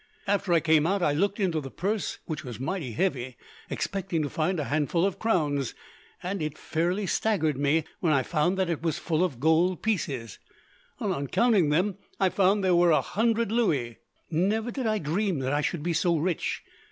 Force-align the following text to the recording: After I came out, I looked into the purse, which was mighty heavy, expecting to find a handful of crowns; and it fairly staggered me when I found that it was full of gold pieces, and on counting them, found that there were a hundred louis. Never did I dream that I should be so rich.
After 0.25 0.51
I 0.51 0.61
came 0.61 0.87
out, 0.87 1.03
I 1.03 1.11
looked 1.13 1.39
into 1.39 1.61
the 1.61 1.69
purse, 1.69 2.17
which 2.25 2.43
was 2.43 2.59
mighty 2.59 2.93
heavy, 2.93 3.37
expecting 3.69 4.23
to 4.23 4.31
find 4.31 4.59
a 4.59 4.63
handful 4.63 5.05
of 5.05 5.19
crowns; 5.19 5.75
and 6.23 6.41
it 6.41 6.57
fairly 6.57 7.05
staggered 7.05 7.55
me 7.55 7.83
when 7.99 8.11
I 8.11 8.23
found 8.23 8.57
that 8.57 8.67
it 8.67 8.81
was 8.81 8.97
full 8.97 9.23
of 9.23 9.39
gold 9.39 9.83
pieces, 9.83 10.39
and 10.99 11.13
on 11.13 11.27
counting 11.27 11.69
them, 11.69 11.99
found 12.31 12.63
that 12.63 12.69
there 12.69 12.75
were 12.75 12.89
a 12.89 12.99
hundred 13.01 13.51
louis. 13.51 13.99
Never 14.31 14.71
did 14.71 14.87
I 14.87 14.97
dream 14.97 15.37
that 15.37 15.53
I 15.53 15.61
should 15.61 15.83
be 15.83 15.93
so 15.93 16.17
rich. 16.17 16.63